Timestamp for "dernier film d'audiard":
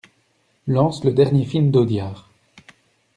1.13-2.27